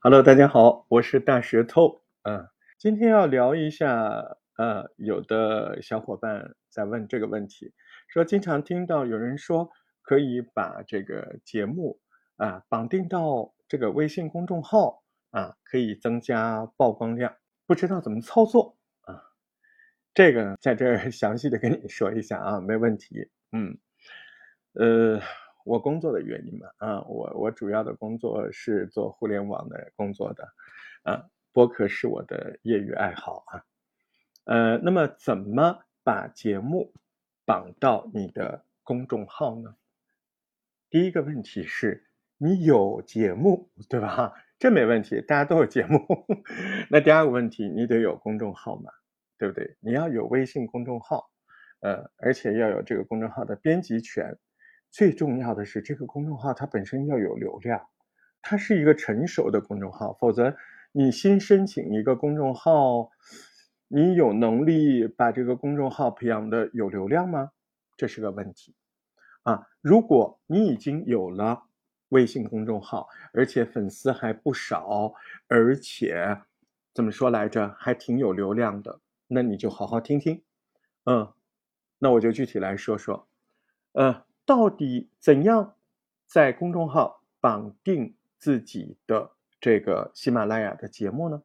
[0.00, 2.02] Hello，大家好，我是大石头。
[2.22, 2.46] 嗯，
[2.78, 7.72] 今天要聊一下，呃，有的小伙伴在问这个问题，
[8.06, 9.68] 说经常听到有人说
[10.02, 11.98] 可以把这个节目
[12.36, 17.34] 啊绑定到这个微信公众号啊，可以增加曝光量，
[17.66, 19.20] 不知道怎么操作啊。
[20.14, 23.28] 这个在这儿 详细的跟你说一下啊，没问题。
[23.50, 23.76] 嗯，
[24.74, 25.20] 呃。
[25.68, 30.48] 我工作的原因嘛，啊，我我主要的工作是做互联网的工作的，
[31.02, 33.64] 啊，播客是我的业余爱好啊，
[34.44, 36.94] 呃，那么怎么把节目
[37.44, 39.76] 绑到你的公众号呢？
[40.88, 42.06] 第一个问题是
[42.38, 44.32] 你有节目对吧？
[44.58, 46.00] 这没问题，大家都有节目。
[46.88, 48.90] 那第二个问题，你得有公众号嘛，
[49.36, 49.76] 对不对？
[49.80, 51.30] 你要有微信公众号，
[51.80, 54.38] 呃，而且要有这个公众号的编辑权。
[54.90, 57.86] 最重要的是，这个公众号它本身要有流量，
[58.40, 60.56] 它是一个成熟的公众号，否则
[60.92, 63.10] 你新申请一个公众号，
[63.86, 67.52] 你有能力把这个公众号培养的有流量吗？
[67.96, 68.74] 这是个问题
[69.42, 69.68] 啊！
[69.80, 71.64] 如果你已经有了
[72.08, 75.12] 微信公众号，而且粉丝还不少，
[75.48, 76.40] 而且
[76.94, 80.42] 怎么说来着，还挺有流量的，那你就好好听听，
[81.04, 81.32] 嗯，
[81.98, 83.28] 那我就具体来说说，
[83.92, 84.22] 嗯。
[84.48, 85.76] 到底怎样
[86.24, 91.42] 在公众号绑定自己的这个喜马拉雅的节目呢？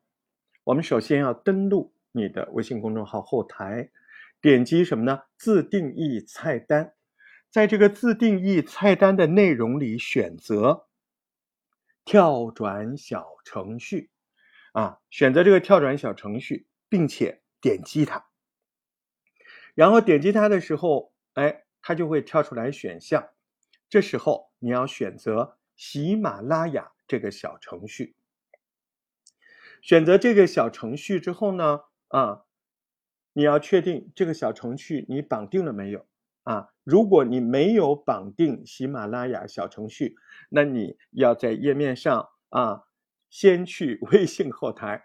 [0.63, 3.89] 我们首先要登录你的微信公众号后台，
[4.39, 5.23] 点击什么呢？
[5.35, 6.93] 自定义菜单，
[7.49, 10.87] 在这个自定义菜单的内容里选择
[12.05, 14.11] 跳转小程序，
[14.71, 18.27] 啊，选择这个跳转小程序，并且点击它，
[19.75, 21.62] 然后点击它的时候，哎。
[21.83, 23.29] 它就会跳出来选项，
[23.87, 28.15] 这时候你要选择喜马拉雅这个小程序。
[29.81, 32.45] 选择这个小程序之后呢，啊，
[33.33, 36.07] 你要确定这个小程序你绑定了没有
[36.43, 36.69] 啊？
[36.85, 40.15] 如果你没有绑定喜马拉雅小程序，
[40.49, 42.83] 那你要在页面上啊，
[43.29, 45.03] 先去 微信后台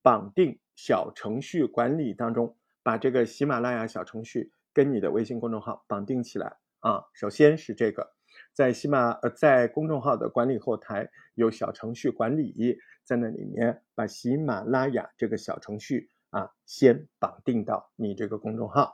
[0.00, 4.52] 绑定小程序管理当中，把这个喜马拉雅小程序。
[4.74, 7.04] 跟你的微信公众号绑定起来啊！
[7.14, 8.12] 首先是这个，
[8.52, 18.92] 在喜马呃，在公众号的管理后台有小程序管理，在那里面把喜马拉雅这个小程序啊先绑定到你这个公众号，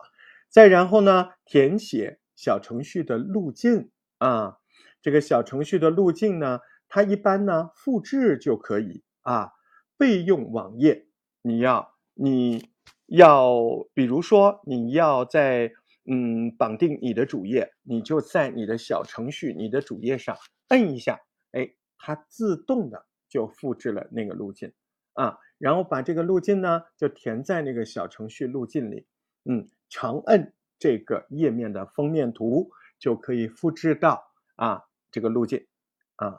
[0.50, 4.58] 再然后呢填写小程序的路径啊，
[5.00, 9.52] 这个小程序的路径呢，它一般呢复制就可以啊，
[9.97, 11.06] 备用网页
[11.41, 12.68] 你要你。
[13.10, 15.72] 要比如说，你要在
[16.09, 20.37] 嗯绑定你的主页，你就在你的小程序、你的主页上
[20.69, 24.72] 摁一下，哎，它自动的就复制了那个路径。
[25.15, 29.06] 啊，然后把这个路径呢就填在那个小程序路径里，
[29.44, 34.22] 嗯，长摁这个页面的封面图就可以复制到
[34.54, 35.66] 啊这个路径。
[36.15, 36.38] 啊，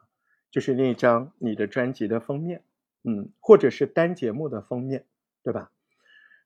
[0.50, 2.64] 就是那张你的专辑的封面，
[3.04, 5.06] 嗯，或者是单节目的封面，
[5.44, 5.70] 对吧？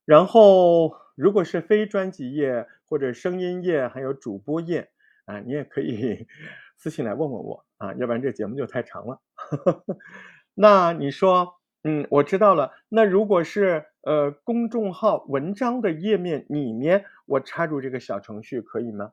[0.05, 4.91] 然后，如果是非专辑页或者声音页，还有主播页
[5.25, 6.27] 啊，你也可以
[6.77, 9.19] 私信来问问我啊，要不然这节目就太长了。
[10.53, 12.71] 那你说，嗯，我知道了。
[12.88, 19.11] 那如果是呃公众号文章的页面里面，我插入这个小程序可以吗？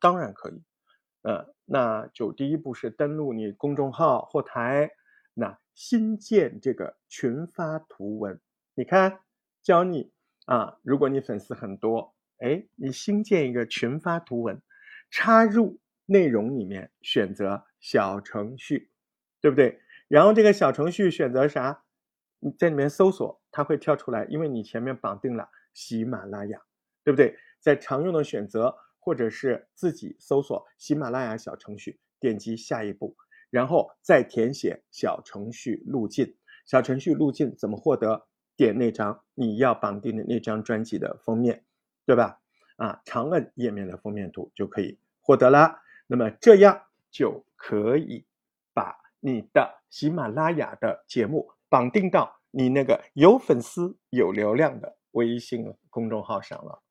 [0.00, 0.62] 当然可以。
[1.22, 4.90] 呃，那就第一步是登录你公众号后台，
[5.32, 8.40] 那新建这个群发图文。
[8.74, 9.20] 你看，
[9.62, 10.13] 教你。
[10.44, 14.60] 啊，如果你粉丝很多，哎，你新建一个群发图文，
[15.10, 18.90] 插入内容里面，选择小程序，
[19.40, 19.80] 对不对？
[20.08, 21.84] 然后这个小程序选择啥？
[22.40, 26.60] 你在里面搜索，它会跳出来，因为你前面绑定了喜马拉雅，
[27.02, 27.34] 对不对？
[27.58, 33.16] 在常用的选择或者是自己搜索喜马拉雅小程序，点击下一步，
[33.48, 36.36] 然后再填写小程序路径。
[36.66, 38.26] 小程序路径怎么获得？
[38.56, 41.64] 点那张你要绑定的那张专辑的封面，
[42.06, 42.40] 对吧？
[42.76, 45.80] 啊，长按页面的封面图就可以获得了。
[46.06, 48.26] 那么这样就可以
[48.72, 56.82] 把你的喜马拉雅的节目绑定到你那个有粉丝、有流量的微信公众号上了。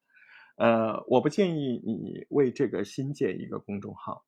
[0.56, 4.24] 呃，我不建议你为这个新建一个公众号。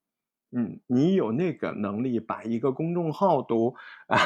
[0.52, 3.76] 嗯，你有那个能力把一个公众号都
[4.08, 4.18] 啊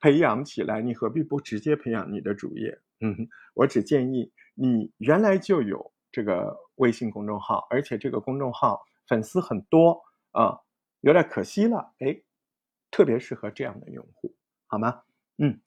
[0.00, 2.78] 培养起来，你何必不直接培养你的主业？
[3.00, 10.60] 嗯，我只建议你原来就有这个微信公众号，而且这个公众号粉丝很多啊，
[11.00, 12.22] 有点可惜了，哎，
[12.90, 14.32] 特别适合这样的用户，
[14.66, 15.02] 好吗？
[15.38, 15.58] 嗯，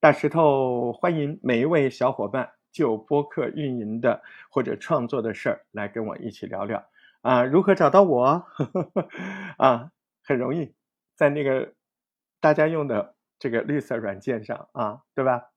[0.00, 4.20] 大石头欢迎每一位小伙伴就播客运营的
[4.50, 6.84] 或者创作的事儿来跟我一起聊聊
[7.22, 7.44] 啊。
[7.44, 8.46] 如何找到我？
[9.58, 9.90] 啊，
[10.24, 10.74] 很容易，
[11.16, 11.74] 在那个
[12.40, 15.50] 大家用的这个绿色软件上啊，对吧？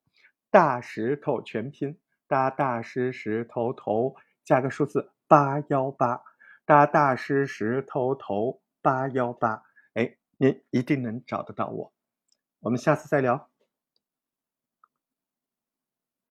[0.52, 6.22] 大石头全拼，大大石石头头加个数字八幺八，
[6.66, 9.64] 大大石石头头八幺八，
[9.94, 11.94] 哎，您一定能找得到我。
[12.60, 13.53] 我们下次再聊。